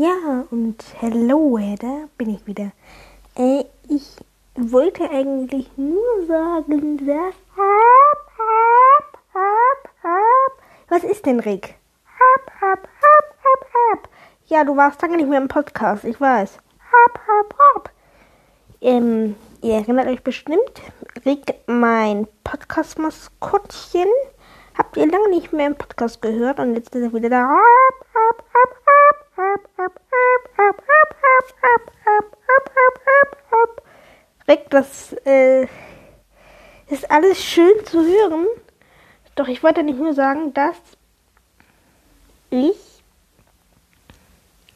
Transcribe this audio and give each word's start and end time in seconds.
Ja, 0.00 0.44
und 0.52 0.76
hello, 1.00 1.58
da 1.76 2.04
bin 2.16 2.30
ich 2.30 2.46
wieder. 2.46 2.70
Äh, 3.34 3.64
ich 3.88 4.06
wollte 4.54 5.10
eigentlich 5.10 5.76
nur 5.76 6.24
sagen, 6.28 6.98
dass... 7.04 7.34
Hab, 7.56 8.30
hab, 8.38 9.18
hab, 9.34 9.90
hab. 10.04 10.52
Was 10.88 11.02
ist 11.02 11.26
denn, 11.26 11.40
Rick? 11.40 11.74
Hab, 12.06 12.60
hab, 12.60 12.86
hab, 12.86 13.38
hab, 13.42 13.66
hab. 13.74 14.08
Ja, 14.46 14.62
du 14.62 14.76
warst 14.76 15.02
lange 15.02 15.16
nicht 15.16 15.28
mehr 15.28 15.40
im 15.40 15.48
Podcast, 15.48 16.04
ich 16.04 16.20
weiß. 16.20 16.58
Hab, 16.92 17.18
hab, 17.26 17.58
hab. 17.58 17.90
Ähm, 18.80 19.34
ihr 19.62 19.74
erinnert 19.78 20.06
euch 20.06 20.22
bestimmt, 20.22 20.80
Rick, 21.26 21.56
mein 21.66 22.28
Podcast-Maskottchen. 22.44 24.06
Habt 24.76 24.96
ihr 24.96 25.10
lange 25.10 25.30
nicht 25.30 25.52
mehr 25.52 25.66
im 25.66 25.74
Podcast 25.74 26.22
gehört 26.22 26.60
und 26.60 26.76
jetzt 26.76 26.94
ist 26.94 27.02
er 27.02 27.12
wieder 27.12 27.30
da. 27.30 27.48
Hab, 27.48 27.97
Rick, 34.48 34.70
das 34.70 35.12
äh, 35.26 35.66
ist 36.88 37.10
alles 37.10 37.44
schön 37.44 37.84
zu 37.84 38.02
hören. 38.02 38.46
Doch 39.34 39.46
ich 39.46 39.62
wollte 39.62 39.82
nicht 39.82 39.98
nur 39.98 40.14
sagen, 40.14 40.54
dass 40.54 40.76
ich 42.50 43.02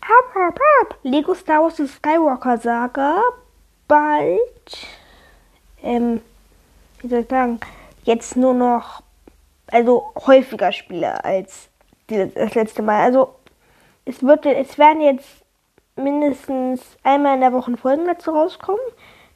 hab, 0.00 0.34
hab, 0.34 0.58
hab, 0.58 0.98
Lego 1.02 1.34
Star 1.34 1.62
Wars 1.62 1.76
The 1.78 1.88
Skywalker 1.88 2.58
Saga 2.58 3.20
bald, 3.88 4.86
ähm, 5.82 6.20
wie 7.00 7.08
soll 7.08 7.20
ich 7.20 7.28
sagen, 7.28 7.58
jetzt 8.04 8.36
nur 8.36 8.54
noch, 8.54 9.02
also 9.66 10.12
häufiger 10.26 10.70
spiele 10.70 11.24
als 11.24 11.68
das 12.06 12.54
letzte 12.54 12.82
Mal. 12.82 13.02
Also 13.02 13.34
es 14.04 14.22
wird, 14.22 14.46
es 14.46 14.78
werden 14.78 15.02
jetzt 15.02 15.44
mindestens 15.96 16.82
einmal 17.02 17.34
in 17.34 17.40
der 17.40 17.52
Woche 17.52 17.76
Folgen 17.76 18.06
dazu 18.06 18.30
rauskommen. 18.30 18.80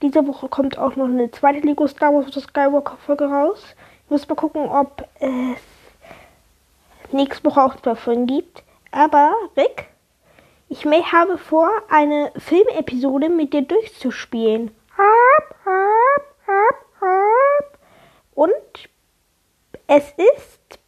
Diese 0.00 0.26
Woche 0.26 0.48
kommt 0.48 0.78
auch 0.78 0.94
noch 0.94 1.06
eine 1.06 1.30
zweite 1.30 1.66
Lego 1.66 1.86
Star 1.88 2.14
Wars 2.14 2.32
The 2.32 2.40
Skywalker 2.40 2.96
Folge 3.04 3.24
raus. 3.24 3.62
Ich 4.04 4.10
muss 4.10 4.28
mal 4.28 4.36
gucken, 4.36 4.68
ob 4.68 5.04
es 5.18 5.58
nächste 7.10 7.44
Woche 7.44 7.62
auch 7.62 7.76
zwei 7.76 7.96
Folgen 7.96 8.26
gibt. 8.26 8.62
Aber, 8.92 9.34
Rick, 9.56 9.88
ich 10.68 10.84
habe 10.84 11.36
vor, 11.36 11.70
eine 11.88 12.30
Filmepisode 12.36 13.28
mit 13.28 13.52
dir 13.52 13.62
durchzuspielen. 13.62 14.70
Hab, 14.96 15.56
hab, 15.64 16.46
hab, 16.46 17.00
hab. 17.00 17.78
Und 18.34 18.88
es 19.88 20.04
ist 20.16 20.78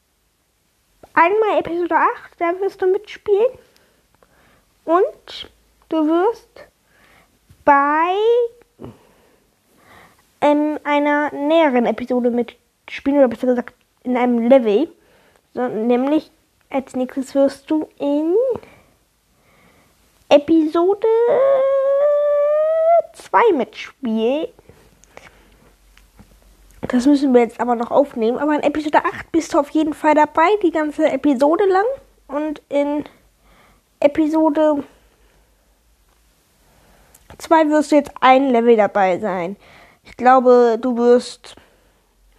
einmal 1.14 1.58
Episode 1.58 1.97
8, 1.97 2.08
da 2.38 2.61
wirst 2.61 2.81
du 2.81 2.86
mitspielen. 2.86 3.58
Und 4.84 5.50
du 5.88 6.06
wirst 6.06 6.66
bei 7.64 8.14
einer 10.84 11.32
näheren 11.34 11.86
Episode 11.86 12.30
mitspielen, 12.30 13.18
oder 13.18 13.28
besser 13.28 13.46
gesagt 13.46 13.74
in 14.02 14.16
einem 14.16 14.48
Level. 14.48 14.88
So, 15.54 15.66
nämlich 15.68 16.30
als 16.70 16.94
nächstes 16.94 17.34
wirst 17.34 17.70
du 17.70 17.88
in 17.98 18.34
Episode 20.28 21.08
2 23.14 23.52
mitspielen. 23.54 24.46
Das 26.82 27.06
müssen 27.06 27.34
wir 27.34 27.42
jetzt 27.42 27.60
aber 27.60 27.74
noch 27.74 27.90
aufnehmen. 27.90 28.38
Aber 28.38 28.54
in 28.54 28.62
Episode 28.62 29.04
8 29.04 29.32
bist 29.32 29.52
du 29.52 29.58
auf 29.58 29.70
jeden 29.70 29.94
Fall 29.94 30.14
dabei, 30.14 30.48
die 30.62 30.70
ganze 30.70 31.10
Episode 31.10 31.64
lang. 31.66 31.84
Und 32.28 32.62
in 32.68 33.04
Episode 33.98 34.84
2 37.38 37.68
wirst 37.70 37.92
du 37.92 37.96
jetzt 37.96 38.12
ein 38.20 38.50
Level 38.50 38.76
dabei 38.76 39.18
sein. 39.18 39.56
Ich 40.11 40.16
glaube, 40.16 40.78
du 40.80 40.97
wirst. 40.97 41.56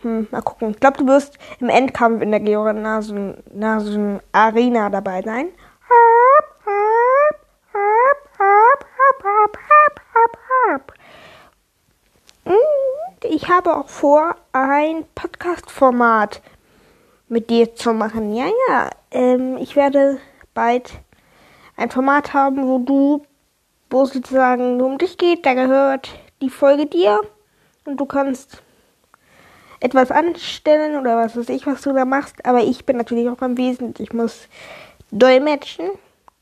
Hm, 0.01 0.27
mal 0.31 0.41
gucken. 0.41 0.71
Ich 0.71 0.79
glaube, 0.79 0.97
du 0.97 1.05
wirst 1.07 1.37
im 1.59 1.69
Endkampf 1.69 2.21
in 2.21 2.31
der 2.31 2.39
Georgen-Nasen-Arena 2.39 4.89
dabei 4.89 5.21
sein. 5.21 5.49
Und 12.43 12.55
ich 13.23 13.49
habe 13.49 13.75
auch 13.75 13.89
vor, 13.89 14.35
ein 14.51 15.05
Podcast-Format 15.15 16.41
mit 17.27 17.49
dir 17.49 17.75
zu 17.75 17.93
machen. 17.93 18.35
Ja, 18.35 18.45
ja. 18.67 18.89
Ähm, 19.11 19.57
ich 19.57 19.75
werde 19.75 20.19
bald 20.53 20.91
ein 21.77 21.89
Format 21.91 22.33
haben, 22.33 22.67
wo 22.67 22.79
du, 22.79 23.25
wo 23.89 24.03
es 24.03 24.13
sozusagen 24.13 24.77
nur 24.77 24.87
um 24.87 24.97
dich 24.97 25.17
geht. 25.17 25.45
Da 25.45 25.53
gehört 25.53 26.09
die 26.41 26.49
Folge 26.49 26.87
dir 26.87 27.21
und 27.85 27.97
du 27.97 28.05
kannst 28.05 28.61
etwas 29.79 30.11
anstellen 30.11 30.99
oder 30.99 31.17
was 31.17 31.35
weiß 31.35 31.49
ich, 31.49 31.65
was 31.65 31.81
du 31.81 31.93
da 31.93 32.05
machst. 32.05 32.45
Aber 32.45 32.61
ich 32.61 32.85
bin 32.85 32.97
natürlich 32.97 33.27
auch 33.29 33.41
am 33.41 33.57
Wesen. 33.57 33.93
Ich 33.97 34.13
muss 34.13 34.47
dolmetschen. 35.11 35.89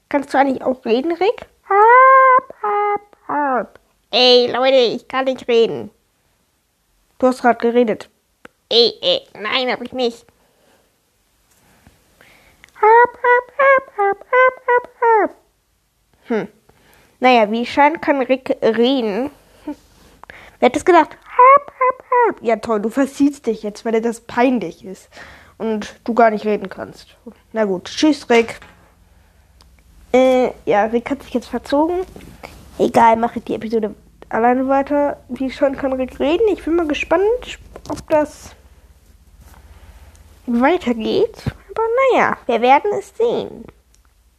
Kannst 0.09 0.33
du 0.33 0.37
eigentlich 0.37 0.63
auch 0.63 0.83
reden, 0.85 1.13
Rick? 1.13 1.47
Hab, 1.69 2.55
hab, 2.61 3.17
hab. 3.27 3.79
Ey, 4.11 4.51
Leute, 4.51 4.75
ich 4.75 5.07
kann 5.07 5.25
nicht 5.25 5.47
reden. 5.47 5.91
Du 7.17 7.27
hast 7.27 7.41
gerade 7.41 7.59
geredet. 7.59 8.09
Ey, 8.69 8.93
ey, 9.01 9.21
nein, 9.39 9.71
hab 9.71 9.81
ich 9.81 9.93
nicht. 9.93 10.25
Hab, 12.75 12.83
hab, 12.83 13.57
hab, 13.57 13.97
hab, 13.97 14.19
hab, 14.19 14.61
hab, 14.67 14.89
hab. 15.01 15.35
Hm. 16.27 16.47
Naja, 17.19 17.51
wie 17.51 17.65
scheint 17.65 18.01
kann 18.01 18.21
Rick 18.21 18.57
reden. 18.61 19.31
Wer 20.59 20.67
hätte 20.67 20.79
es 20.79 20.85
gedacht? 20.85 21.17
Ja, 22.41 22.55
toll, 22.57 22.81
du 22.81 22.89
versiehst 22.89 23.47
dich 23.47 23.63
jetzt, 23.63 23.85
weil 23.85 23.93
dir 23.93 24.01
das 24.01 24.21
peinlich 24.21 24.85
ist. 24.85 25.09
Und 25.57 25.99
du 26.05 26.13
gar 26.13 26.29
nicht 26.29 26.45
reden 26.45 26.69
kannst. 26.69 27.17
Na 27.51 27.65
gut, 27.65 27.85
tschüss, 27.85 28.29
Rick. 28.29 28.59
Äh, 30.13 30.51
ja, 30.65 30.85
Rick 30.85 31.09
hat 31.09 31.23
sich 31.23 31.33
jetzt 31.33 31.49
verzogen. 31.49 32.05
Egal, 32.77 33.17
mache 33.17 33.39
ich 33.39 33.45
die 33.45 33.55
Episode 33.55 33.93
alleine 34.29 34.67
weiter. 34.69 35.17
Wie 35.27 35.51
schon 35.51 35.75
kann 35.75 35.93
Rick 35.93 36.19
reden. 36.19 36.47
Ich 36.47 36.63
bin 36.63 36.75
mal 36.75 36.87
gespannt, 36.87 37.59
ob 37.89 38.07
das 38.09 38.55
weitergeht. 40.47 41.43
Aber 41.69 41.83
naja, 42.13 42.37
wir 42.45 42.61
werden 42.61 42.91
es 42.97 43.15
sehen. 43.17 43.65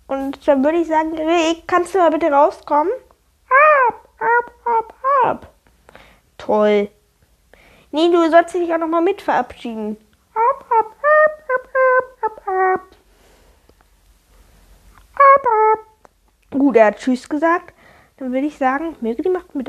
Und 0.07 0.49
dann 0.49 0.65
würde 0.65 0.79
ich 0.79 0.89
sagen, 0.89 1.17
Rick, 1.17 1.69
kannst 1.69 1.95
du 1.95 1.99
mal 1.99 2.11
bitte 2.11 2.33
rauskommen? 2.33 2.93
Hab, 3.49 4.09
hab, 4.19 4.53
hab, 4.65 4.95
hab. 5.23 5.60
Toll. 6.51 6.91
Nee, 7.93 8.11
du 8.11 8.29
sollst 8.29 8.57
dich 8.57 8.75
auch 8.75 8.79
noch 8.79 8.89
mal 8.89 9.01
mit 9.01 9.23
verabschieden. 9.23 9.97
Hab, 10.35 10.69
hab, 10.69 10.87
hab, 10.87 11.45
hab, 11.49 11.69
hab, 11.77 12.23
hab, 12.23 12.47
hab. 12.47 12.81
Hab, 15.15 15.47
hab. 15.47 16.59
Gut, 16.59 16.75
er 16.75 16.87
hat 16.87 16.99
Tschüss 16.99 17.29
gesagt. 17.29 17.73
Dann 18.17 18.33
würde 18.33 18.49
ich 18.49 18.59
sagen, 18.59 18.97
möge 19.01 19.23
die 19.23 19.29
Macht 19.29 19.55
mit 19.55 19.69